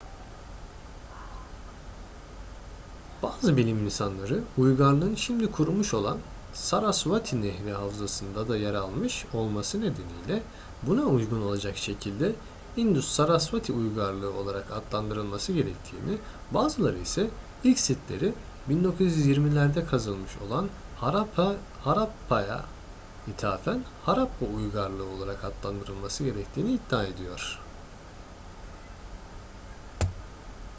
[3.23, 6.17] bazı bilim insanları uygarlığın şimdi kurumuş olan
[6.53, 10.43] sarasvati nehri havzasında da yer almış olması nedeniyle
[10.83, 12.31] buna uygun olacak şekilde
[12.77, 16.17] i̇ndus-sarasvati uygarlığı olarak adlandırılması gerektiğini
[16.51, 17.29] bazıları ise
[17.63, 18.33] ilk sitleri
[18.69, 20.69] 1920'lerde kazılmış olan
[21.81, 22.65] harappa'ya
[23.27, 27.59] ithafen harappa uygarlığı olarak adlandırılması gerektiğini iddia ediyor